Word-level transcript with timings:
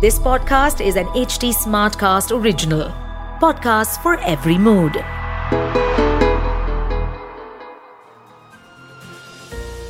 This 0.00 0.18
podcast 0.18 0.80
is 0.80 0.96
an 0.96 1.06
HT 1.16 1.54
Smartcast 1.54 2.30
original. 2.30 2.82
Podcast 3.40 4.02
for 4.02 4.12
every 4.22 4.56
mood. 4.58 4.98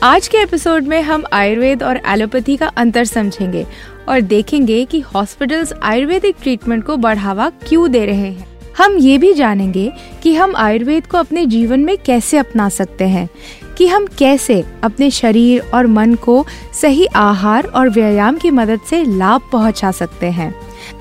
आज 0.03 0.29
के 0.29 0.39
episode 0.39 0.87
में 0.87 1.01
हम 1.03 1.25
आयुर्वेद 1.33 1.83
और 1.83 2.01
एलोपैथी 2.07 2.57
का 2.57 2.67
अंतर 2.77 3.05
समझेंगे 3.05 3.67
और 4.09 4.21
देखेंगे 4.21 4.85
कि 4.85 5.01
हॉस्पिटल्स 5.15 5.73
आयुर्वेदिक 5.83 6.37
ट्रीटमेंट 6.43 6.85
को 6.85 6.97
बढ़ावा 6.97 7.51
क्यों 7.69 7.91
दे 7.91 8.05
रहे 8.07 8.31
हैं 8.33 8.47
हम 8.79 8.97
ये 8.99 9.19
भी 9.19 9.33
जानेंगे 9.35 9.91
कि 10.23 10.35
हम 10.35 10.57
आयुर्वेद 10.57 11.07
को 11.07 11.19
अपने 11.19 11.47
जीवन 11.47 11.81
में 11.81 11.97
कैसे 11.99 12.39
अपना 12.39 12.69
सकते 12.69 13.09
हैं 13.09 13.29
कि 13.77 13.87
हम 13.87 14.07
कैसे 14.19 14.65
अपने 14.83 15.11
शरीर 15.11 15.71
और 15.75 15.87
मन 15.87 16.15
को 16.15 16.47
सही 16.81 17.07
आहार 17.07 17.67
और 17.67 17.89
व्यायाम 17.91 18.37
की 18.37 18.51
मदद 18.51 18.81
से 18.91 19.05
लाभ 19.05 19.49
पहुँचा 19.53 19.91
सकते 19.91 20.31
हैं। 20.31 20.55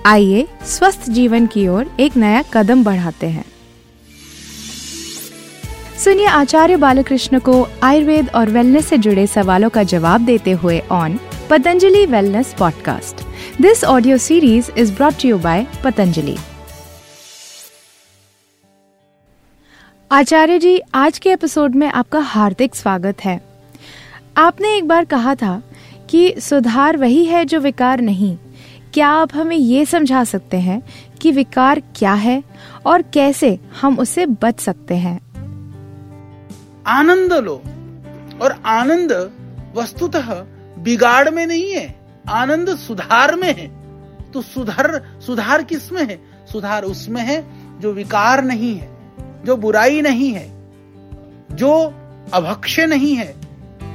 आइए, 0.06 0.48
स्वस्थ 0.66 1.10
जीवन 1.10 1.48
की 1.48 1.68
ओर 1.68 1.92
एक 2.00 2.18
नया 2.18 2.44
कदम 2.54 2.84
बढ़ाते 2.84 3.28
हैं। 3.28 3.46
सुनिए, 6.04 6.26
आचार्य 6.26 6.76
बालकृष्ण 6.76 7.40
को 7.40 7.68
आयुर्वेद 7.84 8.30
और 8.36 8.50
वेलनेस 8.50 8.86
से 8.86 8.98
जुड़े 8.98 9.28
सवालों 9.28 9.70
का 9.70 9.84
जवाब 9.84 10.22
देते 10.22 10.52
हुए 10.52 10.82
on 10.92 11.20
Patanjali 11.50 12.06
wellness 12.06 12.56
podcast 12.60 13.26
this 13.62 13.84
audio 13.84 14.18
series 14.18 14.72
is 14.78 14.94
brought 14.94 15.26
you 15.26 15.38
by 15.38 15.66
Patanjali. 15.84 16.38
Acharya 20.16 20.60
ji, 20.60 20.82
आज 20.94 21.18
के 21.18 21.30
एपिसोड 21.30 21.76
में 21.76 21.88
आपका 21.88 22.20
हार्दिक 22.20 22.76
स्वागत 22.76 23.26
है। 23.26 23.42
आपने 24.38 24.78
एक 24.78 24.88
बार 24.88 25.06
कहा 25.06 25.36
था 25.36 25.64
कि 26.10 26.36
सुधार 26.40 26.98
वही 26.98 27.26
है 27.26 27.46
जो 27.46 27.60
विकार 27.60 28.02
नहीं। 28.02 28.38
क्या 28.94 29.10
आप 29.10 29.30
हमें 29.36 29.58
ये 29.58 29.86
समझा 29.86 30.24
सकते 30.24 30.58
हैं 30.58 30.82
कि 31.22 31.32
विकार 31.32 31.80
क्या 31.96 32.14
है 32.14 32.44
और 32.86 33.02
कैसे 33.02 33.60
हम 33.82 34.00
उससे 34.00 34.26
बच 34.26 34.60
सकते 34.60 34.96
हैं? 34.96 35.20
आनंद 36.88 37.34
लो, 37.34 37.62
और 38.42 38.62
आनंद 38.66 39.32
वस्तुतः 39.76 40.34
बिगाड़ 40.78 41.30
में 41.30 41.48
नहीं 41.48 41.72
है, 41.72 42.00
आनंद 42.30 42.76
सुधार 42.76 43.36
में 43.36 43.56
है। 43.56 43.68
तो 44.32 44.42
सुधार 44.42 45.20
सुधार 45.26 45.64
किसमें 45.64 46.04
है? 46.04 46.22
सुधार 46.52 46.84
उसमें 46.84 47.22
है 47.22 47.46
जो 47.80 47.94
विकार 47.94 48.44
नहीं 48.44 48.76
है। 48.76 48.95
जो 49.46 49.56
बुराई 49.56 50.02
नहीं 50.02 50.32
है, 50.34 50.48
जो 51.52 51.94
अभक्ष्य 52.34 52.86
नहीं 52.86 53.16
है, 53.16 53.36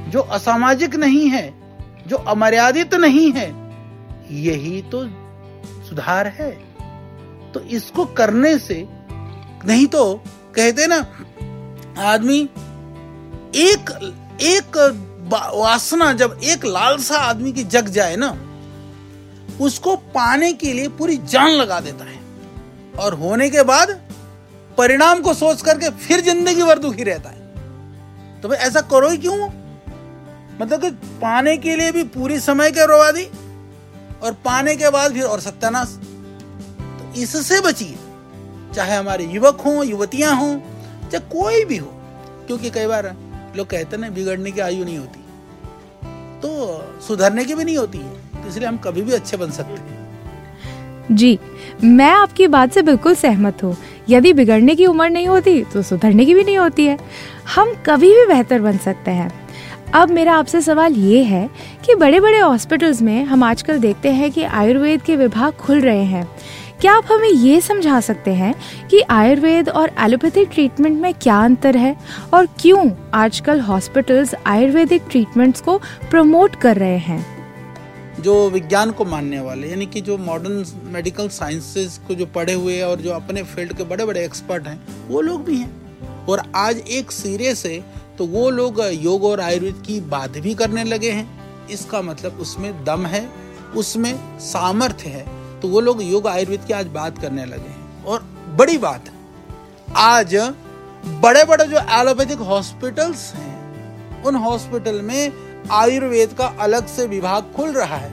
जो 0.09 0.19
असामाजिक 0.19 0.95
नहीं 0.95 1.29
है, 1.29 1.53
जो 2.07 2.17
अमर्यादित 2.17 2.93
नहीं 2.93 3.31
है, 3.31 3.47
यही 4.31 4.81
तो 4.81 5.03
सुधार 5.89 6.27
है। 6.27 6.51
तो 7.51 7.59
इसको 7.59 8.05
करने 8.05 8.57
से, 8.59 8.87
नहीं 9.65 9.87
तो 9.87 10.15
कहते 10.55 10.87
ना, 10.87 10.97
आदमी 11.97 12.49
एक 13.55 13.89
एक 14.41 14.77
वासना 15.55 16.13
जब 16.13 16.39
एक 16.43 16.65
लालसा 16.65 17.17
आदमी 17.17 17.51
की 17.51 17.63
जग 17.63 17.87
जाए 17.87 18.15
ना, 18.15 18.37
उसको 19.61 19.95
पाने 19.95 20.53
के 20.53 20.73
लिए 20.73 20.87
पूरी 20.87 21.17
जान 21.17 21.49
लगा 21.49 21.79
देता 21.79 22.05
है। 22.05 22.19
और 22.99 23.13
होने 23.13 23.49
के 23.49 23.63
बाद 23.63 24.00
परिणाम 24.77 25.21
को 25.21 25.33
सोच 25.33 25.61
करके 25.61 25.89
फिर 25.99 26.21
ज़िंदगी 26.21 26.63
भर 26.63 26.79
दुखी 26.79 27.03
रहता 27.03 27.29
है। 27.29 28.41
तो 28.41 28.49
भाई 28.49 28.57
ऐसा 28.57 28.81
करो 28.81 29.09
ही 29.09 29.17
क्यों? 29.17 29.49
मतलब 30.61 30.81
कि 30.81 30.89
पाने 31.21 31.55
के 31.57 31.75
लिए 31.75 31.91
भी 31.91 32.03
पूरी 32.09 32.39
समय 32.39 32.71
के 32.71 32.85
रोवा 32.85 33.11
दी 33.11 33.25
और 34.23 34.33
पाने 34.45 34.75
के 34.75 34.89
बाद 34.89 35.13
फिर 35.13 35.23
और 35.23 35.39
सत्यानाश। 35.39 35.97
तो 36.77 37.13
इससे 37.21 37.59
बचिए, 37.61 37.95
चाहे 38.75 38.95
हमारे 38.95 39.25
युवक 39.25 39.61
हों, 39.61 39.83
युवतियाँ 39.85 40.35
हों, 40.35 40.55
चाहे 41.01 41.19
कोई 41.31 41.63
भी 41.65 41.77
हो, 41.77 41.87
क्योंकि 42.47 42.69
कई 42.69 42.87
बार 42.87 43.15
लोग 43.55 43.67
कहते 43.67 43.97
ना, 43.97 44.09
बिगड़ने 44.09 44.51
की 44.51 44.59
आयु 44.59 44.83
नहीं 44.85 44.97
होती। 44.97 45.19
तो 46.41 47.01
सुधरने 47.07 47.45
की 47.45 47.55
भी 47.55 47.63
नहीं 47.63 47.77
होती 47.77 47.97
है 47.97 48.19
तो 48.33 48.47
इसलिए 48.49 48.67
हम 48.67 48.77
कभी 48.77 49.01
भी 49.01 49.11
अच्छे 49.11 49.37
बन 49.37 49.51
सकते 49.51 49.79
हैं। 49.81 49.99
जी, 51.11 51.39
मैं 51.83 52.09
आपकी 52.11 52.47
बात 52.47 52.73
से 52.73 52.81
बिल्कुल 52.81 53.15
सहमत 53.15 53.63
हूँ। 53.63 53.75
यदि 54.11 54.33
बिगड़ने 54.33 54.75
की 54.75 54.85
उम्र 54.85 55.09
नहीं 55.09 55.27
होती 55.27 55.63
तो 55.63 55.81
सुधरने 55.81 56.25
की 56.25 56.33
भी 56.33 56.43
नहीं 56.43 56.57
होती 56.57 56.85
है। 56.85 56.97
हम 57.55 57.73
कभी 57.85 58.09
भी 58.09 58.25
बेहतर 58.25 58.61
बन 58.61 58.77
सकते 58.77 59.11
हैं। 59.11 59.31
अब 59.93 60.09
मेरा 60.09 60.33
आपसे 60.33 60.61
सवाल 60.61 60.93
ये 60.93 61.23
है 61.23 61.49
कि 61.85 61.95
बड़े 61.95 62.19
बड़े 62.19 62.39
हॉस्पिटल्स 62.39 63.01
में 63.01 63.23
हम 63.23 63.43
आजकल 63.43 63.79
देखते 63.79 64.09
हैं 64.09 64.31
कि 64.31 64.43
आयुर्वेद 64.43 65.01
के 65.01 65.15
विभाग 65.15 65.53
खुल 65.53 65.79
रहे 65.79 66.03
हैं। 66.03 66.27
क्या 66.81 66.93
आप 66.93 67.11
हमें 67.11 67.29
ये 67.29 67.59
समझा 67.61 67.99
सकते 67.99 68.31
हैं 68.31 68.53
कि 68.89 69.01
आयुर्वेद 69.09 69.69
और 69.69 69.91
एलोपैथिक 69.99 70.49
ट्रीटमेंट 70.53 71.01
में 71.01 71.13
क्या 71.13 71.43
अंतर 71.43 71.77
है? 71.77 71.95
और 72.33 72.47
क्यों 72.59 72.89
आजकल 73.13 73.59
हॉस्पिटल्स 73.59 74.35
आयुर्वेदिक 74.45 75.03
ट्रीटमेंट्स 75.11 75.61
को 75.61 75.77
प्रमोट 76.11 76.55
कर 76.55 76.77
रहे 76.77 76.97
हैं? 76.97 77.40
जो 78.21 78.49
विज्ञान 78.49 78.91
को 78.91 79.05
मानने 79.05 79.39
वाले, 79.39 79.67
यानी 79.67 79.85
कि 79.85 80.01
जो 80.01 80.17
मॉडर्न 80.17 80.65
मेडिकल 80.85 81.29
साइंसेस 81.29 81.99
को 82.07 82.15
जो 82.15 82.25
पढ़े 82.25 82.53
हुए 82.53 82.79
और 82.81 83.01
जो 83.01 83.11
अपने 83.11 83.43
फ़ील्ड 83.43 83.73
के 83.73 83.83
बड़े 83.83 84.05
बड़े 84.05 84.23
एक्सपर्ट 84.25 84.67
हैं, 84.67 85.07
वो 85.07 85.21
लोग 85.21 85.43
भी 85.43 85.57
हैं। 85.57 86.25
और 86.25 86.43
आज 86.55 86.79
एक 86.79 87.11
सिरे 87.11 87.53
से 87.55 87.83
तो 88.17 88.25
वो 88.25 88.49
लोग 88.49 88.81
योग 88.93 89.23
और 89.23 89.39
आयुर्वेद 89.39 89.83
की 89.87 89.99
बात 90.07 90.37
भी 90.37 90.53
करने 90.55 90.83
लगे 90.83 91.11
हैं। 91.11 91.67
इसका 91.69 92.01
मतलब 92.01 92.39
उसमें 92.41 92.83
दम 92.85 93.05
है, 93.05 93.27
उसमें 93.75 94.39
सामर्थ्य 94.39 95.09
है। 95.09 95.25
तो 95.59 95.67
वो 95.67 95.79
लोग 95.79 96.03
योग 96.03 96.27
आयुर्वेद 96.27 96.65
की 96.65 96.73
आज 96.73 96.87
बात 96.89 97.17
करने 97.17 97.45
लगे 97.45 97.69
हैं। 97.69 98.03
और 98.05 98.23
बड़ी 98.57 98.77
बात, 98.77 99.09
आज 99.95 100.35
बड़े 101.05 101.43
बड़े 101.43 101.65
जो 101.65 101.79
एलोपैथिक 101.91 102.39
हॉस्पिटल्स 102.39 103.33
हैं, 103.33 104.23
उन 104.23 104.35
हॉस्पिटल 104.35 105.01
में 105.01 105.31
आयुर्वेद 105.71 106.33
का 106.33 106.45
अलग 106.59 106.87
से 106.87 107.05
विभाग 107.07 107.51
खुल 107.55 107.71
रहा 107.71 107.95
है, 107.95 108.09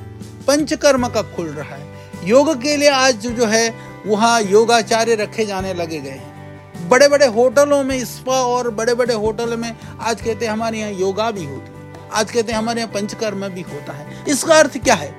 पंचकर्म 0.46 1.08
का 1.08 1.22
खुल 1.34 1.46
रहा 1.46 1.74
है। 1.74 2.28
योग 2.28 2.54
के 2.62 2.76
लिए 2.76 2.90
आज 2.90 3.26
जो 3.26 3.46
है, 3.46 3.74
वहाँ 4.06 4.40
योगाचार्य 4.42 5.14
रखे 5.14 5.46
जाने 5.46 5.74
लगे 5.74 6.00
गए 6.00 6.10
हैं। 6.10 6.88
बड़े 6.88 7.08
बड़े 7.08 7.26
होटलों 7.26 7.82
में 7.84 8.04
स्पा 8.04 8.40
और 8.42 8.70
बड़े 8.70 8.94
बड़े 8.94 9.14
होटल 9.14 9.56
में 9.56 9.74
आज 10.00 10.20
कहते 10.20 10.46
हैं 10.46 10.52
हमारे 10.52 10.78
यहाँ 10.78 10.92
योगा 10.92 11.30
भी 11.30 11.44
होती 11.44 11.72
है। 11.72 12.06
आज 12.12 12.30
कहते 12.30 12.52
हैं 12.52 12.58
हमारे 12.58 12.80
यहाँ 12.80 12.92
पंचकर्म 12.92 13.48
भी 13.48 13.60
होता 13.62 13.92
है। 13.92 14.24
इसका 14.28 14.54
अर्थ 14.54 14.78
क्या 14.78 14.94
है? 14.94 15.14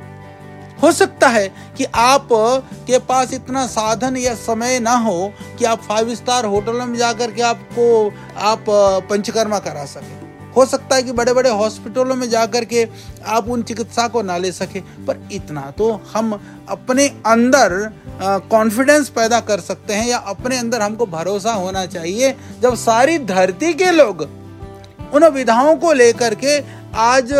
हो 0.83 0.91
सकता 0.91 1.27
है 1.27 1.47
कि 1.77 1.85
आप 1.95 2.27
के 2.31 2.99
पास 2.99 3.33
इतना 3.33 3.65
साधन 3.67 4.17
या 4.17 4.33
समय 4.35 4.79
ना 4.79 4.95
हो 4.97 5.33
कि 5.59 5.65
आप 5.65 5.81
फाइव 5.81 6.13
स्टार 6.15 6.45
होटलों 6.45 6.85
में 6.85 6.97
जाकर 6.97 7.31
के 7.31 7.41
आपको, 7.41 8.13
आप 8.37 8.65
पंचकर्मा 9.09 9.59
करा 9.59 9.85
सके। 9.85 10.28
हो 10.55 10.65
सकता 10.65 10.95
है 10.95 11.03
कि 11.03 11.11
बड़े 11.11 11.33
बड़े 11.33 11.49
हॉस्पिटलों 11.51 12.15
में 12.15 12.29
जाकर 12.29 12.65
के 12.65 12.87
आप 13.27 13.49
उन 13.49 13.63
चिकित्सा 13.63 14.07
को 14.07 14.21
ना 14.21 14.37
ले 14.37 14.51
सके, 14.51 14.79
पर 14.79 15.27
इतना 15.31 15.61
तो 15.77 15.91
हम 16.13 16.39
अपने 16.69 17.07
अंदर 17.25 17.91
कॉन्फिडेंस 18.51 19.09
पैदा 19.09 19.39
कर 19.41 19.59
सकते 19.61 19.93
हैं 19.93 20.07
या 20.07 20.17
अपने 20.27 20.57
अंदर 20.57 20.81
हमको 20.81 21.05
भरोसा 21.07 21.53
होना 21.53 21.85
चाहिए। 21.87 22.35
जब 22.61 22.75
सारी 22.77 23.17
धरती 23.25 23.73
के 23.73 23.91
लोग 23.91 24.27
उन 25.13 25.25
विधाओं 25.29 25.75
को 25.75 25.93
लेकर 25.93 26.35
के 26.35 26.57
आज 26.99 27.33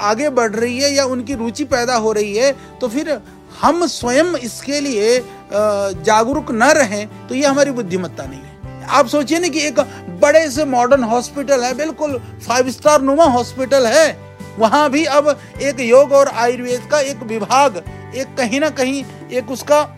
आगे 0.00 0.28
बढ़ 0.30 0.52
रही 0.52 0.78
है 0.78 0.92
या 0.94 1.04
उनकी 1.06 1.34
रुचि 1.34 1.64
पैदा 1.66 1.94
हो 1.96 2.12
रही 2.12 2.36
है 2.36 2.52
तो 2.80 2.88
फिर 2.88 3.18
हम 3.60 3.86
स्वयं 3.88 4.34
इसके 4.38 4.80
लिए 4.80 5.18
जागरूक 5.52 6.50
न 6.52 6.70
रहें 6.72 7.28
तो 7.28 7.34
ये 7.34 7.46
हमारी 7.46 7.70
बुद्धिमत्ता 7.70 8.24
नहीं 8.24 8.40
है। 8.40 8.47
आप 8.88 9.06
सोचिए 9.06 9.38
ना 9.38 9.48
कि 9.48 9.60
एक 9.60 9.80
बड़े 10.22 10.50
से 10.50 10.64
मॉडर्न 10.64 11.04
हॉस्पिटल 11.04 11.64
है, 11.64 11.74
बिल्कुल 11.74 12.18
फाइव 12.46 12.70
स्टार 12.70 13.02
नुमा 13.02 13.24
हॉस्पिटल 13.24 13.86
है। 13.86 14.36
वहाँ 14.58 14.88
भी 14.90 15.04
अब 15.04 15.28
एक 15.62 15.80
योग 15.80 16.12
और 16.12 16.28
आयुर्वेद 16.28 16.88
का 16.90 17.00
एक 17.00 17.22
विभाग, 17.22 17.82
एक 18.16 18.34
कहीं 18.36 18.60
ना 18.60 18.70
कहीं 18.70 19.04
एक 19.32 19.50
उसका 19.50 19.96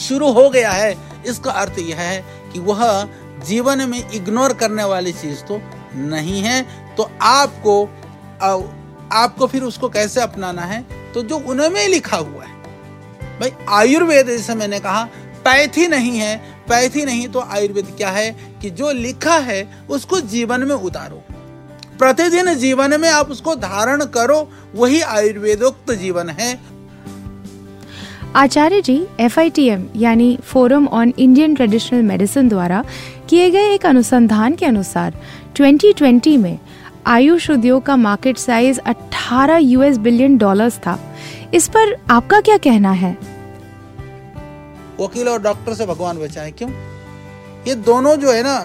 शुरू 0.00 0.30
हो 0.32 0.48
गया 0.50 0.70
है। 0.70 0.94
इसका 1.26 1.50
अर्थ 1.50 1.78
यह 1.78 1.96
है 1.96 2.24
कि 2.52 2.58
वह 2.58 3.08
जीवन 3.46 3.88
में 3.88 4.10
इग्नोर 4.10 4.52
करने 4.52 4.84
वाली 4.84 5.12
चीज़ 5.12 5.42
तो 5.42 5.60
नहीं 5.94 6.42
है। 6.42 6.62
तो 6.96 7.10
आपको 7.22 7.84
आपको 9.12 9.46
फिर 9.46 9.62
उसको 9.62 9.88
कैसे 9.88 10.20
अपनाना 10.20 10.62
है? 10.62 10.84
तो 11.14 11.22
जो 11.22 11.38
उनमें 11.38 11.86
लिखा 11.88 12.16
हुआ 12.16 12.44
है। 12.44 12.56
भाई, 13.40 13.52
आयुर्वेद 13.68 14.26
जैसे 14.26 14.54
मैंने 14.54 14.80
कहा, 14.80 15.04
पैथी 15.44 15.86
नहीं 15.86 16.18
है 16.18 16.57
पैथी 16.68 17.04
नहीं 17.04 17.28
तो 17.28 17.40
आयुर्वेद 17.40 17.86
क्या 17.96 18.10
है 18.10 18.30
कि 18.62 18.70
जो 18.70 18.92
लिखा 18.92 19.34
है, 19.34 19.86
उसको 19.90 20.20
जीवन 20.20 20.60
में 20.60 20.74
उतारो। 20.74 21.22
प्रतिदिन 21.98 22.54
जीवन 22.54 23.00
में 23.00 23.08
आप 23.08 23.30
उसको 23.30 23.54
धारण 23.54 24.04
करो, 24.04 24.48
वही 24.74 25.00
आयुर्वेदोक्त 25.00 25.92
जीवन 25.92 26.28
है। 26.28 26.60
आचार्य 28.36 28.82
जी 28.82 29.06
एफ़ 29.20 29.40
यानी 29.96 30.38
forum 30.44 30.86
on 30.86 31.12
Indian 31.18 31.54
traditional 31.54 32.02
medicine 32.02 32.48
द्वारा 32.48 32.84
किए 33.28 33.50
गए 33.50 33.70
एक 33.70 33.86
अनुसंधान 33.86 34.54
के 34.54 34.66
अनुसार 34.66 35.14
2020 35.56 36.36
में 36.36 36.58
आयुष 37.06 37.50
उद्योग 37.50 37.82
का 37.82 37.96
market 37.96 38.38
size 38.38 38.80
18 38.80 39.58
US 39.58 39.96
billion 39.96 40.36
dollars 40.38 40.76
था। 40.76 41.16
इस 41.54 41.68
पर 41.68 41.96
आपका 42.10 42.40
क्या 42.40 42.56
कहना 42.56 42.92
है? 42.92 43.37
वकील 45.00 45.28
और 45.28 45.42
डॉक्टर 45.42 45.74
से 45.74 45.86
भगवान 45.86 46.18
बचाए 46.18 46.50
क्यों? 46.52 46.70
ये 47.66 47.74
दोनों 47.74 48.14
जो 48.16 48.32
है 48.32 48.42
ना, 48.42 48.56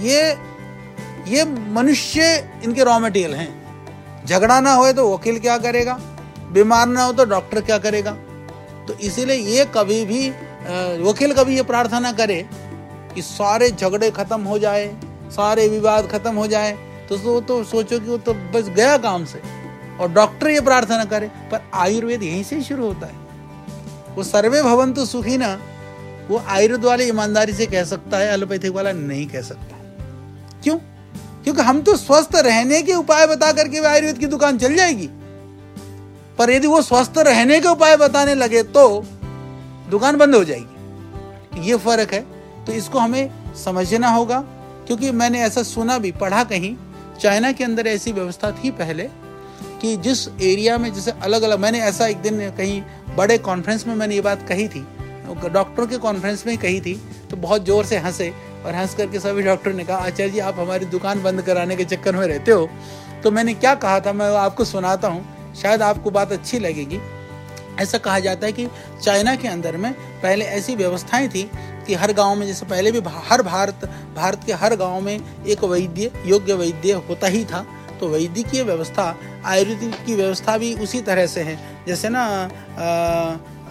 ये 0.00 0.50
ये 1.28 1.44
मनुष्य 1.44 2.22
इनके 2.64 2.84
रॉ 2.84 2.98
मटेरियल 2.98 3.34
हैं। 3.34 4.26
झगड़ा 4.26 4.60
ना 4.60 4.72
हो 4.72 4.92
तो 4.92 5.12
वकील 5.12 5.38
क्या 5.40 5.56
करेगा? 5.58 5.98
बीमार 6.52 6.86
ना 6.88 7.04
हो 7.04 7.12
तो 7.12 7.24
डॉक्टर 7.26 7.60
क्या 7.60 7.78
करेगा? 7.78 8.10
तो 8.88 8.94
इसीलिए 9.00 9.36
ये 9.48 9.64
कभी 9.74 10.04
भी 10.04 10.28
वकील 11.02 11.32
कभी 11.34 11.56
ये 11.56 11.62
प्रार्थना 11.64 12.12
करे 12.12 12.44
कि 13.14 13.22
सारे 13.22 13.70
झगड़े 13.70 14.10
खत्म 14.10 14.40
हो 14.42 14.58
जाए, 14.58 14.86
सारे 15.30 15.68
विवाद 15.68 16.10
खत्म 16.10 16.34
हो 16.36 16.46
जाए 16.46 16.72
तो 17.08 17.16
वो 17.20 17.40
तो 17.40 17.62
सोचो 17.64 17.98
कि 18.00 18.06
वो 18.06 18.18
तो 18.18 18.34
बस 18.34 18.68
गया 18.70 18.96
काम 18.98 19.24
से। 19.24 19.40
और 20.00 20.12
डॉक्टर 20.12 20.50
ये 20.50 20.60
प्रार्थना 20.60 21.04
करे, 21.04 21.26
पर 21.26 21.62
आयुर्वेद 21.74 22.22
यहीं 22.22 22.42
से 22.42 22.60
शुरू 22.62 22.86
होता 22.86 23.06
है। 23.06 24.14
वो 24.14 24.22
सर्वे 24.24 24.62
भवन 24.62 24.92
तो 24.92 25.04
सुखी 25.06 25.36
ना 25.36 25.58
वो 26.28 26.42
आयुर्वेद 26.48 26.84
वाले 26.84 27.08
ईमानदारी 27.08 27.52
से 27.52 27.66
कह 27.66 27.84
सकता 27.84 28.18
है, 28.18 28.32
एलोपैथिक 28.32 28.72
वाला 28.72 28.92
नहीं 28.92 29.26
कह 29.26 29.42
सकता। 29.42 29.78
क्यों? 30.62 30.76
क्योंकि 31.44 31.62
हम 31.62 31.82
तो 31.82 31.96
स्वस्थ 31.96 32.36
रहने 32.36 32.82
के 32.82 32.94
उपाय 32.94 33.26
बता 33.26 33.52
करके 33.52 33.78
आयुर्वेद 33.78 34.18
की 34.18 34.26
दुकान 34.26 34.58
चल 34.58 34.74
जाएगी। 34.74 35.08
पर 36.38 36.50
यदि 36.50 36.66
वो 36.66 36.82
स्वस्थ 36.82 37.18
रहने 37.18 37.60
के 37.60 37.68
उपाय 37.68 37.96
बताने 37.96 38.34
लगे 38.34 38.62
तो 38.62 39.04
दुकान 39.90 40.16
बंद 40.16 40.34
हो 40.34 40.44
जाएगी। 40.44 41.68
ये 41.68 41.76
फ़र्क 41.76 42.12
है। 42.12 42.20
तो 42.64 42.72
इसको 42.72 42.98
हमें 42.98 43.54
समझना 43.64 44.08
होगा, 44.08 44.40
क्योंकि 44.86 45.10
मैंने 45.10 45.40
ऐसा 45.40 45.62
सुना 45.62 45.98
भी, 45.98 46.12
पढ़ा 46.12 46.44
कहीं, 46.44 46.76
चाइना 47.20 47.52
के 47.52 47.64
अंदर 47.64 47.86
ऐसी 47.86 48.12
व्यवस्था 48.12 48.50
थी 48.50 48.70
पहले 48.70 49.08
कि 49.82 49.96
जिस 49.96 50.28
एरिया 50.28 50.78
में, 50.78 50.92
जैसे 50.94 51.10
अलग 51.10 51.42
अलग 51.42 51.58
मैंने 51.58 51.80
ऐसा 51.80 52.06
एक 52.06 52.16
दिन 52.16 52.50
कहीं 52.50 52.82
बड़े 53.16 53.38
कॉन्फ्रेंस 53.38 53.86
में 53.86 53.94
मैंने 53.94 54.14
ये 54.14 54.20
बात 54.20 54.46
कही 54.48 54.68
थी 54.68 54.86
डॉक्टर 55.48 55.86
के 55.86 55.98
कॉन्फ्रेंस 55.98 56.46
में 56.46 56.56
कही 56.58 56.80
थी 56.80 56.94
तो 57.30 57.36
बहुत 57.36 57.64
ज़ोर 57.64 57.84
से 57.84 57.98
हंसे 57.98 58.32
और 58.66 58.74
हंस 58.74 58.94
करके 58.94 59.20
सभी 59.20 59.42
डॉक्टर 59.42 59.72
ने 59.72 59.84
कहा 59.84 59.96
आचार्य 59.96 60.30
जी, 60.30 60.38
आप 60.38 60.58
हमारी 60.58 60.86
दुकान 60.86 61.22
बंद 61.22 61.42
कराने 61.42 61.76
के 61.76 61.84
चक्कर 61.84 62.16
में 62.16 62.26
रहते 62.26 62.52
हो। 62.52 62.68
तो 63.22 63.30
मैंने 63.30 63.54
क्या 63.54 63.74
कहा 63.74 63.98
था, 64.00 64.12
मैं 64.12 64.28
आपको 64.36 64.64
सुनाता 64.64 65.08
हूँ, 65.08 65.54
शायद 65.54 65.82
आपको 65.82 66.10
बात 66.10 66.32
अच्छी 66.32 66.58
लगेगी। 66.58 67.00
ऐसा 67.80 67.98
कहा 67.98 68.18
जाता 68.18 68.46
है 68.46 68.52
कि 68.52 68.66
चाइना 69.02 69.34
के 69.36 69.48
अंदर 69.48 69.76
में 69.76 69.92
पहले 69.92 70.44
ऐसी 70.46 70.74
व्यवस्थाएँ 70.76 71.28
थी 71.28 71.50
कि 71.86 71.94
हर 71.94 72.12
गाँव 72.12 72.34
में, 72.34 72.46
जैसे 72.46 72.66
पहले 72.66 72.90
भी 72.92 73.00
हर 73.24 73.42
भारत 73.42 73.88
भारत 74.16 74.44
के 74.46 74.52
हर 74.54 74.76
गाँव 74.76 75.00
में 75.00 75.18
एक 75.46 75.64
वैद्य, 75.64 76.10
योग्य 76.26 76.54
वैद्य 76.54 76.92
होता 77.08 77.26
ही 77.26 77.44
था। 77.44 77.64
तो 78.00 78.08
वैद्यकीय 78.08 78.62
व्यवस्था, 78.62 79.04
आयुर्वेदिक 79.44 80.04
की 80.06 80.14
व्यवस्था 80.14 80.56
भी 80.58 80.74
उसी 80.74 81.00
तरह 81.00 81.26
से 81.26 81.40
है। 81.40 81.58
जैसे 81.86 82.08
ना 82.08 82.22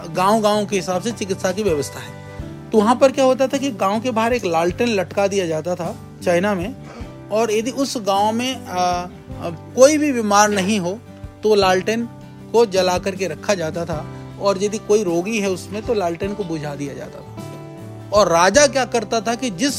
गाँव 0.08 0.40
गाँव 0.42 0.66
के 0.66 0.76
हिसाब 0.76 1.02
से 1.02 1.12
चिकित्सा 1.12 1.52
की 1.52 1.62
व्यवस्था 1.62 2.00
है। 2.00 2.20
तो 2.70 2.78
वहाँ 2.78 2.94
पर 2.96 3.12
क्या 3.12 3.24
होता 3.24 3.46
था 3.46 3.58
कि 3.58 3.70
गाँव 3.78 4.00
के 4.00 4.10
बाहर 4.10 4.32
एक 4.32 4.44
लालटेन 4.44 4.88
लटका 4.90 5.26
दिया 5.26 5.46
जाता 5.46 5.74
था 5.74 5.94
चाइना 6.24 6.54
में 6.54 6.74
और 7.30 7.52
यदि 7.52 7.70
उस 7.70 7.96
गाँव 7.98 8.32
में 8.32 8.66
आ, 8.66 9.06
कोई 9.74 9.98
भी 9.98 10.12
बीमार 10.12 10.50
नहीं 10.50 10.78
हो 10.80 10.98
तो 11.42 11.54
लालटेन 11.54 12.04
को 12.52 12.64
जला 12.68 12.96
करके 12.98 13.28
रखा 13.28 13.54
जाता 13.54 13.84
था 13.84 14.04
और 14.40 14.62
यदि 14.62 14.78
कोई 14.78 15.02
रोगी 15.04 15.38
है 15.40 15.50
उसमें 15.50 15.80
तो 15.82 15.94
लालटेन 15.94 16.34
को 16.34 16.44
बुझा 16.44 16.74
दिया 16.74 16.94
जाता 16.94 17.18
था। 17.18 18.10
और 18.10 18.28
राजा 18.28 18.66
क्या 18.66 18.84
करता 18.86 19.20
था 19.20 19.34
कि 19.34 19.50
जिस 19.52 19.78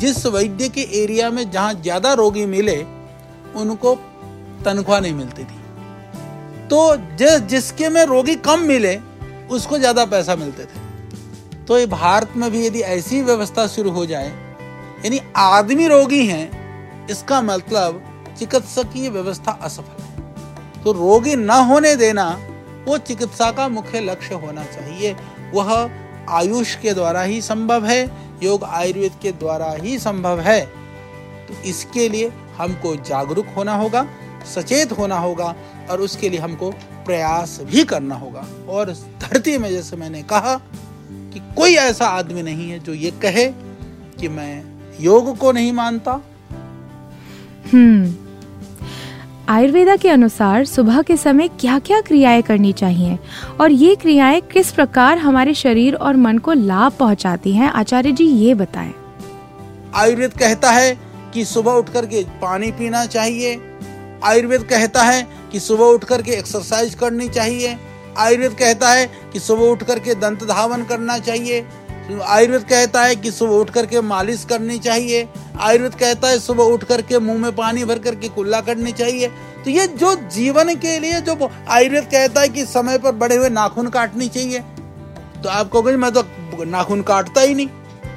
जिस 0.00 0.24
वैद्य 0.26 0.68
के 0.68 0.80
एरिया 1.02 1.30
में 1.30 1.50
जहाँ 1.50 1.74
ज़्यादा 1.74 2.12
रोगी 2.12 2.46
मिले 2.46 2.76
उनको 3.56 3.94
तनख्वाह 4.64 5.00
नहीं 5.00 5.14
मिलती 5.14 5.44
थी। 5.44 5.62
तो 6.68 6.96
जिस 7.18 7.40
जिसके 7.48 7.88
में 7.88 8.04
रोगी 8.04 8.34
कम 8.42 8.60
मिले 8.62 8.94
उसको 9.54 9.78
ज़्यादा 9.78 10.04
पैसा 10.06 10.36
मिलते 10.36 10.64
थे। 10.64 11.64
तो 11.66 11.78
ये 11.78 11.86
भारत 11.88 12.32
में 12.36 12.50
भी 12.50 12.66
यदि 12.66 12.80
ऐसी 12.80 13.20
व्यवस्था 13.22 13.66
शुरू 13.66 13.90
हो 13.90 14.06
जाए, 14.06 14.28
यानी 15.04 15.20
आदमी 15.36 15.86
रोगी 15.88 16.26
हैं, 16.26 17.06
इसका 17.10 17.40
मतलब 17.42 18.02
चिकित्सकीय 18.38 19.08
व्यवस्था 19.10 19.52
असफल 19.62 20.02
है। 20.02 20.82
तो 20.82 20.92
रोगी 20.92 21.36
न 21.36 21.50
होने 21.68 21.94
देना, 21.96 22.28
वो 22.86 22.98
चिकित्सा 23.00 23.50
का 23.50 23.68
मुख्य 23.68 24.00
लक्ष्य 24.00 24.34
होना 24.36 24.64
चाहिए। 24.66 25.16
वह 25.54 25.90
आयुष 26.30 26.74
के 26.74 26.92
द्वारा 26.94 27.22
ही 27.22 27.40
संभव 27.42 27.84
है, 27.86 28.04
योग 28.42 28.64
आयुर्वेद 28.64 29.12
के 29.22 29.32
द्वारा 29.34 29.70
ही 29.72 29.98
संभव 29.98 30.40
है। 30.40 30.60
तो 31.46 31.54
इसके 31.64 32.08
लिए 32.08 32.32
हमको 32.56 32.94
जागरूक 32.98 33.46
होना 33.56 33.74
होगा, 33.74 34.06
सचेत 34.54 34.92
होना 34.92 35.18
होगा, 35.18 35.54
और 35.90 36.00
उसके 36.00 36.28
लिए 36.30 36.40
हमको 36.40 36.72
प्रयास 37.06 37.60
भी 37.64 37.84
करना 37.84 38.14
होगा। 38.14 38.46
और 38.68 38.90
धरती 38.92 39.58
में 39.58 39.70
जैसे 39.70 39.96
मैंने 39.96 40.22
कहा 40.22 40.60
कि 41.10 41.40
कोई 41.56 41.74
ऐसा 41.74 42.06
आदमी 42.06 42.42
नहीं 42.42 42.70
है 42.70 42.78
जो 42.78 42.94
ये 42.94 43.10
कहे 43.10 43.44
कि 44.20 44.28
मैं 44.28 44.64
योग 45.00 45.38
को 45.38 45.52
नहीं 45.52 45.72
मानता। 45.72 46.20
हम्म। 47.72 48.14
आयुर्वेदा 49.48 49.96
के 49.96 50.08
अनुसार 50.08 50.64
सुबह 50.64 51.02
के 51.02 51.16
समय 51.16 51.48
क्या 51.48 51.78
क्या 51.78 52.00
क्रियाएँ 52.00 52.42
करनी 52.42 52.72
चाहिए? 52.72 53.18
और 53.60 53.72
ये 53.72 53.94
क्रियाएँ 53.94 54.40
किस 54.40 54.72
प्रकार 54.72 55.18
हमारे 55.18 55.54
शरीर 55.54 55.94
और 55.94 56.16
मन 56.16 56.38
को 56.38 56.52
लाभ 56.52 56.92
पहुंचाती 56.92 57.52
हैं? 57.52 57.70
आचार्य 57.70 58.12
जी 58.12 58.24
ये 58.24 58.54
बताएँ। 58.54 58.94
आयुर्वेद 59.94 60.32
कहता 60.32 60.70
है 60.70 60.98
कि 61.34 61.44
सुबह 61.44 61.72
उठ 61.72 61.88
करके 61.88 62.24
पानी 62.24 62.70
पीना 62.70 63.06
चाहिए। 63.06 63.60
आयुर्वेद 64.24 64.62
कहता 64.62 65.02
है 65.02 65.43
कि 65.54 65.60
सुबह 65.60 65.84
उठ 65.86 66.04
करके 66.04 66.32
एक्सरसाइज 66.32 66.94
करनी 66.94 67.28
चाहिए। 67.28 67.76
आयुर्वेद 68.18 68.52
कहता 68.52 68.88
है 68.90 69.06
कि 69.32 69.40
सुबह 69.40 69.64
उठ 69.64 69.82
करके 69.82 70.14
दंत 70.16 70.42
धावन 70.44 70.84
करना 70.84 71.18
चाहिए। 71.20 71.60
आयुर्वेद 72.24 72.62
कहता 72.62 73.02
है 73.02 73.14
कि 73.16 73.30
सुबह 73.30 73.54
उठ 73.54 73.70
करके 73.70 74.00
मालिश 74.02 74.44
करनी 74.44 74.78
चाहिए। 74.78 75.28
आयुर्वेद 75.58 75.94
कहता 75.94 76.28
है 76.28 76.38
सुबह 76.38 76.64
उठ 76.64 76.84
करके 76.84 77.18
मुँह 77.18 77.38
में 77.38 77.54
पानी 77.56 77.84
भर 77.84 77.98
करके 77.98 78.28
कुल्ला 78.30 78.60
करनी 78.60 78.92
चाहिए। 78.92 79.28
तो 79.64 79.70
ये 79.70 79.86
जो 79.86 80.14
जीवन 80.32 80.74
के 80.76 80.98
लिए 80.98 81.20
जो 81.20 81.50
आयुर्वेद 81.68 82.04
कहता 82.06 82.40
है 82.40 82.48
कि 82.48 82.64
समय 82.66 82.98
पर 82.98 83.12
बड़े 83.14 83.36
हुए 83.36 83.48
नाखून 83.50 83.88
काटनी 83.90 84.28
चाहिए। 84.28 84.60
तो 85.42 85.48
आप 85.48 85.72
कहोगे 85.72 85.96
मैं 85.96 86.12
तो 86.12 86.24
नाखून 86.66 87.02
काटता 87.04 87.40
ही 87.40 87.54
नहीं। 87.54 87.68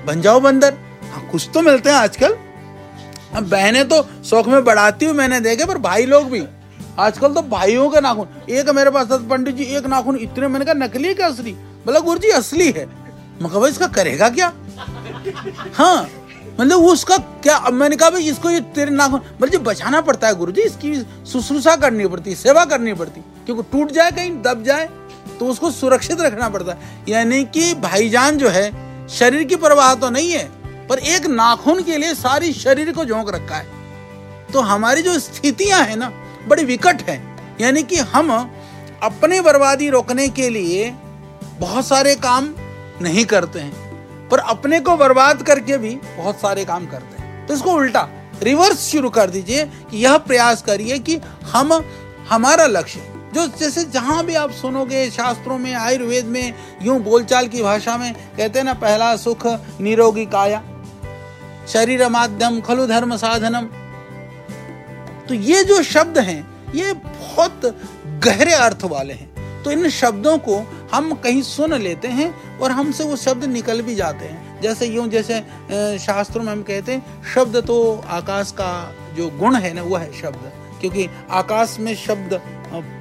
बन 0.07 0.21
जाओ 0.21 0.39
बंदर। 0.39 0.77
हाँ 1.11 1.27
कुछ 1.31 1.49
तो 1.53 1.61
मिलते 1.61 1.89
हैं 1.89 1.97
आजकल। 1.97 2.37
बहने 3.35 3.83
तो 3.83 4.05
शौक 4.25 4.47
में 4.47 4.63
बढ़ाती 4.65 5.05
हूँ 5.05 5.13
मैंने 5.15 5.39
देखे, 5.41 5.65
पर 5.65 5.77
भाई 5.79 6.05
लोग 6.05 6.29
भी। 6.31 6.45
आजकल 6.99 7.33
तो 7.33 7.41
भाइयों 7.43 7.89
के 7.89 8.01
नाखून, 8.01 8.27
एक 8.49 8.69
मेरे 8.69 8.91
पास 8.91 9.09
था 9.11 9.17
पंडित 9.29 9.55
जी, 9.55 9.63
एक 9.77 9.85
नाखून 9.85 10.17
इतने, 10.17 10.47
मैंने 10.47 10.65
कहा, 10.65 10.73
नकली 10.75 11.13
क्या 11.13 11.27
असली? 11.27 11.51
बोला 11.85 11.99
गुरु 11.99 12.19
जी 12.19 12.29
असली 12.31 12.71
है। 12.71 12.85
मैं 13.41 13.49
कहा 13.51 13.67
इसका 13.67 13.87
करेगा 13.89 14.29
क्या? 14.29 14.51
हाँ 15.73 16.09
मतलब 16.59 16.83
उसका 16.83 17.17
क्या 17.17 17.59
मैंने 17.71 17.95
कहा, 17.95 18.09
भाई, 18.09 18.23
इसको 18.23 18.49
ये 18.49 18.59
तेरे 18.75 18.91
नाखून 18.91 19.19
मतलब 19.19 19.49
जी, 19.49 19.57
बचाना 19.59 20.01
पड़ता 20.01 20.27
है 20.27 20.35
गुरु 20.35 20.51
जी 20.51 20.61
इसकी 20.61 20.95
शुश्रूषा 21.31 21.75
करनी 21.75 22.07
पड़ती, 22.07 22.35
सेवा 22.35 22.65
करनी 22.65 22.93
पड़ती, 22.93 23.21
क्योंकि 23.45 23.63
टूट 23.71 23.91
जाए 23.91 24.11
कहीं, 24.11 24.31
दब 24.41 24.63
जाए 24.63 24.89
तो 25.39 25.45
उसको 25.45 25.71
सुरक्षित 25.71 26.21
रखना 26.21 26.49
पड़ता 26.49 26.71
है। 26.71 27.03
यानी 27.09 27.43
कि 27.45 27.73
भाईजान 27.75 28.37
जो 28.37 28.49
है, 28.49 29.07
शरीर 29.09 29.43
की 29.43 29.55
परवाह 29.55 29.93
तो 29.95 30.09
नहीं 30.09 30.31
है, 30.31 30.43
पर 30.87 30.99
एक 30.99 31.25
नाखून 31.27 31.83
के 31.83 31.97
लिए 31.97 32.13
सारी 32.15 32.53
शरीर 32.55 32.91
को 32.93 33.05
झोंक 33.05 33.29
रखा 33.29 33.55
है। 33.55 33.75
तो 34.53 34.61
हमारी 34.61 35.01
जो 35.01 35.17
स्थितियाँ 35.19 35.81
है 35.81 35.95
ना 35.95 36.11
बड़ी 36.47 36.63
विकट 36.65 37.01
है। 37.01 37.21
यानी 37.61 37.83
कि 37.83 37.95
हम 37.95 38.31
अपने 39.03 39.41
बर्बादी 39.41 39.89
रोकने 39.89 40.27
के 40.29 40.49
लिए 40.49 40.89
बहुत 41.59 41.87
सारे 41.87 42.15
काम 42.15 42.53
नहीं 43.01 43.25
करते 43.25 43.59
हैं, 43.59 44.29
पर 44.29 44.39
अपने 44.39 44.79
को 44.79 44.95
बर्बाद 44.97 45.41
करके 45.41 45.77
भी 45.77 45.95
बहुत 46.17 46.39
सारे 46.39 46.65
काम 46.65 46.85
करते 46.85 47.21
हैं। 47.21 47.45
तो 47.47 47.53
इसको 47.53 47.71
उल्टा, 47.71 48.07
रिवर्स 48.43 48.87
शुरू 48.91 49.09
कर 49.09 49.29
दीजिए 49.29 49.65
कि 49.91 49.97
यह 49.97 50.17
प्रयास 50.17 50.61
करिए 50.61 50.99
कि 50.99 51.19
हम, 51.43 51.73
हमारा 52.29 52.65
लक्ष्य, 52.65 53.01
जो 53.33 53.45
जैसे 53.49 53.83
जहाँ 53.85 54.23
भी 54.25 54.35
आप 54.35 54.51
सुनोगे, 54.51 55.09
शास्त्रों 55.11 55.57
में, 55.57 55.73
आयुर्वेद 55.73 56.25
में, 56.25 56.53
यूँ 56.81 56.99
बोलचाल 56.99 57.47
की 57.47 57.61
भाषा 57.63 57.97
में, 57.97 58.13
कहते 58.37 58.59
हैं 58.59 58.65
ना, 58.65 58.73
पहला 58.75 59.15
सुख, 59.15 59.45
निरोगी 59.81 60.25
काया। 60.25 60.61
शरीर 61.67 62.07
माध्यम 62.09 62.59
खलु 62.61 62.85
धर्म 62.87 63.15
साधनम। 63.17 63.67
तो 65.27 65.33
ये 65.33 65.63
जो 65.63 65.81
शब्द 65.83 66.17
हैं, 66.17 66.41
ये 66.75 66.93
बहुत 66.93 67.65
गहरे 68.23 68.53
अर्थ 68.53 68.83
वाले 68.83 69.13
हैं। 69.13 69.63
तो 69.63 69.71
इन 69.71 69.89
शब्दों 69.89 70.37
को 70.37 70.57
हम 70.93 71.13
कहीं 71.13 71.41
सुन 71.41 71.73
लेते 71.73 72.07
हैं 72.07 72.29
और 72.59 72.71
हमसे 72.71 73.03
वो 73.03 73.15
शब्द 73.15 73.43
निकल 73.43 73.81
भी 73.81 73.95
जाते 73.95 74.25
हैं। 74.25 74.61
जैसे 74.61 74.85
यूँ 74.85 75.07
जैसे 75.07 75.39
शास्त्रों 75.99 76.43
में 76.43 76.51
हम 76.51 76.61
कहते 76.63 76.91
हैं, 76.91 77.23
शब्द 77.33 77.57
तो 77.57 78.03
आकाश 78.09 78.51
का 78.51 78.71
जो 79.15 79.29
गुण 79.29 79.55
है 79.55 79.73
ना, 79.73 79.83
वह 79.83 79.99
है 79.99 80.11
शब्द। 80.21 80.51
क्योंकि 80.81 81.09
आकाश 81.31 81.77
में 81.79 81.95
शब्द 81.95 82.41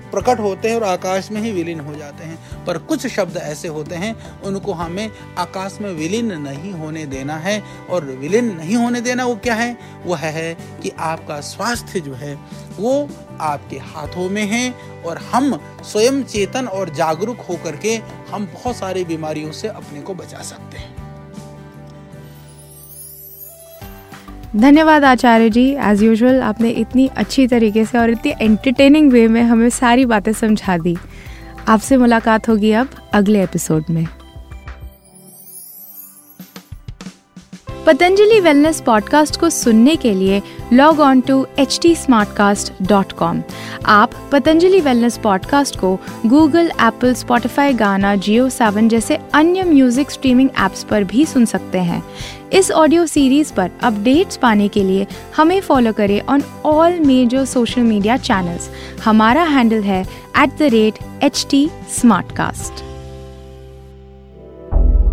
प्रकट 0.06 0.40
होते 0.40 0.68
हैं 0.68 0.76
और 0.76 0.82
आकाश 0.82 1.30
में 1.30 1.40
ही 1.40 1.52
विलीन 1.52 1.80
हो 1.80 1.94
जाते 1.94 2.24
हैं। 2.24 2.64
पर 2.64 2.78
कुछ 2.78 3.06
शब्द 3.06 3.36
ऐसे 3.36 3.68
होते 3.68 3.94
हैं, 3.94 4.42
उनको 4.42 4.72
हमें 4.72 5.10
आकाश 5.38 5.78
में 5.80 5.90
विलीन 5.90 6.32
नहीं 6.32 6.72
होने 6.72 7.06
देना 7.06 7.36
है। 7.36 7.62
और 7.90 8.04
विलीन 8.04 8.56
नहीं 8.56 8.76
होने 8.76 9.00
देना 9.00 9.26
वो 9.26 9.36
क्या 9.36 9.54
है? 9.54 9.78
वह 10.06 10.18
है 10.18 10.54
कि 10.54 10.92
आपका 10.98 11.40
स्वास्थ्य 11.40 12.00
जो 12.00 12.14
है, 12.14 12.38
वो 12.78 13.08
आपके 13.40 13.76
हाथों 13.76 14.30
में 14.30 14.46
है 14.46 14.74
और 15.06 15.18
हम 15.18 15.60
स्वयं 15.82 16.24
चेतन 16.24 16.66
और 16.66 16.88
जागरूक 16.88 17.40
होकर 17.40 17.76
के 17.76 18.00
हम 18.30 18.46
बहुत 18.46 18.76
सारी 18.76 19.04
बीमारियों 19.04 19.52
से 19.52 19.68
अपने 19.68 20.00
को 20.00 20.14
बचा 20.14 20.38
सकते 20.38 20.78
हैं। 20.78 21.05
धन्यवाद 24.56 25.04
आचार्य 25.04 25.50
जी। 25.50 25.64
एज 25.84 26.02
यूजुअल 26.02 26.40
आपने 26.42 26.70
इतनी 26.70 27.06
अच्छी 27.16 27.46
तरीके 27.46 27.84
से 27.84 27.98
और 27.98 28.10
इतनी 28.10 28.32
एंटरटेनिंग 28.40 29.12
वे 29.12 29.28
में 29.28 29.42
हमें 29.42 29.68
सारी 29.70 30.04
बातें 30.04 30.32
समझा 30.32 30.78
दी। 30.78 30.96
आपसे 31.68 31.96
मुलाकात 31.96 32.48
होगी 32.48 32.72
अब 32.72 32.88
अगले 33.14 33.42
एपिसोड 33.42 33.84
में। 33.90 34.06
पतंजलि 37.86 38.40
वेलनेस 38.40 38.80
पॉडकास्ट 38.80 39.40
को 39.40 39.50
सुनने 39.50 39.96
के 39.96 40.14
लिए 40.14 40.42
log 40.72 41.00
on 41.00 41.20
to 41.20 41.46
H 41.58 41.78
T 41.82 41.94
आप 43.86 44.10
पतंजलि 44.32 44.80
वेलनेस 44.80 45.18
पॉडकास्ट 45.18 45.76
को 45.76 46.00
Google 46.26 46.66
Apple 46.80 47.14
Spotify 47.14 47.72
Gaana 47.72 48.14
Jio 48.16 48.48
Saavn 48.48 48.88
जैसे 48.88 49.18
अन्य 49.34 49.62
म्यूज़िक 49.62 50.10
स्ट्रीमिंग 50.10 50.50
एप्स 50.60 50.84
पर 50.84 51.04
भी 51.04 51.24
सुन 51.24 51.44
सकते 51.44 51.78
हैं। 51.78 52.02
इस 52.52 52.70
ऑडियो 52.70 53.06
सीरीज़ 53.06 53.52
पर 53.52 53.70
अपडेट्स 53.82 54.36
पाने 54.36 54.68
के 54.68 54.82
लिए 54.82 55.06
हमें 55.36 55.60
फॉलो 55.60 55.92
करें 55.92 56.20
on 56.20 56.42
all 56.64 56.98
major 57.00 57.44
social 57.44 57.82
media 57.82 58.16
channels 58.16 58.70
हमारा 59.04 59.42
हैंडल 59.42 59.82
है 59.82 60.02
at 60.42 60.58
the 60.58 60.62
rate 60.62 60.94
H 61.22 61.46
T 61.50 61.68